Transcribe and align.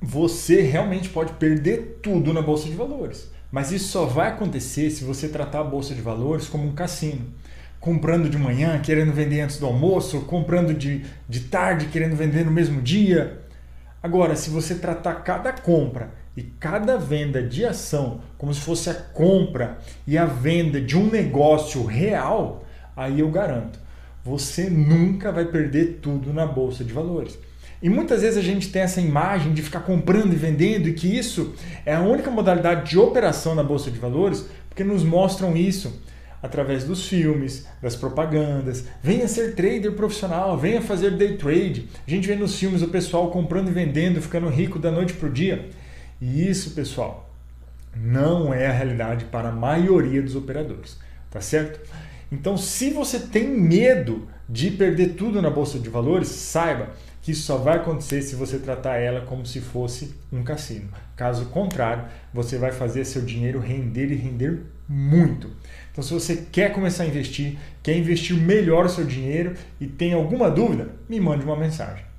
você 0.00 0.62
realmente 0.62 1.10
pode 1.10 1.34
perder 1.34 1.98
tudo 2.02 2.32
na 2.32 2.40
bolsa 2.40 2.68
de 2.68 2.74
valores. 2.74 3.30
Mas 3.52 3.70
isso 3.70 3.88
só 3.88 4.06
vai 4.06 4.28
acontecer 4.28 4.90
se 4.90 5.04
você 5.04 5.28
tratar 5.28 5.60
a 5.60 5.64
bolsa 5.64 5.94
de 5.94 6.00
valores 6.00 6.48
como 6.48 6.66
um 6.66 6.72
cassino. 6.72 7.26
Comprando 7.78 8.28
de 8.28 8.38
manhã, 8.38 8.78
querendo 8.80 9.12
vender 9.12 9.40
antes 9.40 9.58
do 9.58 9.66
almoço, 9.66 10.22
comprando 10.22 10.72
de, 10.72 11.04
de 11.28 11.40
tarde, 11.40 11.86
querendo 11.86 12.16
vender 12.16 12.44
no 12.44 12.50
mesmo 12.50 12.80
dia. 12.80 13.40
Agora, 14.02 14.36
se 14.36 14.48
você 14.48 14.76
tratar 14.76 15.16
cada 15.16 15.52
compra 15.52 16.10
e 16.36 16.42
cada 16.42 16.96
venda 16.96 17.42
de 17.42 17.64
ação 17.64 18.20
como 18.38 18.54
se 18.54 18.60
fosse 18.60 18.88
a 18.88 18.94
compra 18.94 19.78
e 20.06 20.16
a 20.16 20.24
venda 20.24 20.80
de 20.80 20.96
um 20.96 21.10
negócio 21.10 21.84
real, 21.84 22.64
aí 22.96 23.20
eu 23.20 23.30
garanto, 23.30 23.78
você 24.24 24.70
nunca 24.70 25.32
vai 25.32 25.46
perder 25.46 25.98
tudo 26.00 26.32
na 26.32 26.46
bolsa 26.46 26.84
de 26.84 26.92
valores. 26.92 27.38
E 27.82 27.88
muitas 27.88 28.22
vezes 28.22 28.36
a 28.36 28.42
gente 28.42 28.70
tem 28.70 28.82
essa 28.82 29.00
imagem 29.00 29.54
de 29.54 29.62
ficar 29.62 29.80
comprando 29.80 30.32
e 30.32 30.36
vendendo 30.36 30.88
e 30.88 30.92
que 30.92 31.06
isso 31.16 31.54
é 31.86 31.94
a 31.94 32.00
única 32.00 32.30
modalidade 32.30 32.90
de 32.90 32.98
operação 32.98 33.54
na 33.54 33.62
bolsa 33.62 33.90
de 33.90 33.98
valores, 33.98 34.46
porque 34.68 34.84
nos 34.84 35.02
mostram 35.02 35.56
isso 35.56 36.00
através 36.42 36.84
dos 36.84 37.06
filmes, 37.06 37.66
das 37.82 37.96
propagandas. 37.96 38.84
Venha 39.02 39.28
ser 39.28 39.54
trader 39.54 39.92
profissional, 39.92 40.56
venha 40.58 40.80
fazer 40.80 41.12
day 41.12 41.36
trade. 41.36 41.88
A 42.06 42.10
gente 42.10 42.26
vê 42.26 42.34
nos 42.34 42.58
filmes 42.58 42.82
o 42.82 42.88
pessoal 42.88 43.30
comprando 43.30 43.68
e 43.68 43.72
vendendo, 43.72 44.20
ficando 44.20 44.48
rico 44.48 44.78
da 44.78 44.90
noite 44.90 45.12
para 45.14 45.28
o 45.28 45.32
dia. 45.32 45.68
E 46.20 46.48
isso, 46.48 46.70
pessoal, 46.70 47.30
não 47.96 48.52
é 48.52 48.66
a 48.66 48.72
realidade 48.72 49.24
para 49.26 49.48
a 49.48 49.52
maioria 49.52 50.22
dos 50.22 50.36
operadores, 50.36 50.98
tá 51.30 51.40
certo? 51.40 51.80
Então, 52.30 52.56
se 52.56 52.90
você 52.90 53.18
tem 53.18 53.48
medo 53.48 54.28
de 54.48 54.70
perder 54.70 55.14
tudo 55.14 55.42
na 55.42 55.50
bolsa 55.50 55.78
de 55.78 55.88
valores, 55.88 56.28
saiba 56.28 56.90
que 57.22 57.32
isso 57.32 57.42
só 57.42 57.56
vai 57.56 57.76
acontecer 57.76 58.22
se 58.22 58.34
você 58.34 58.58
tratar 58.58 58.96
ela 58.96 59.20
como 59.22 59.44
se 59.44 59.60
fosse 59.60 60.14
um 60.32 60.42
cassino. 60.42 60.88
Caso 61.16 61.46
contrário, 61.46 62.04
você 62.32 62.56
vai 62.56 62.72
fazer 62.72 63.04
seu 63.04 63.22
dinheiro 63.22 63.60
render 63.60 64.10
e 64.10 64.14
render 64.14 64.60
muito. 64.88 65.50
Então, 65.92 66.02
se 66.02 66.12
você 66.12 66.36
quer 66.50 66.72
começar 66.72 67.04
a 67.04 67.06
investir, 67.06 67.58
quer 67.82 67.96
investir 67.96 68.36
melhor 68.36 68.86
o 68.86 68.88
seu 68.88 69.04
dinheiro 69.04 69.54
e 69.80 69.86
tem 69.86 70.12
alguma 70.12 70.50
dúvida, 70.50 70.88
me 71.08 71.20
mande 71.20 71.44
uma 71.44 71.56
mensagem. 71.56 72.09